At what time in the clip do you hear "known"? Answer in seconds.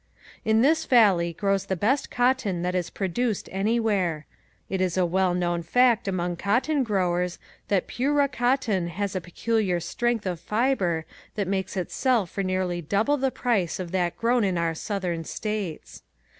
5.35-5.61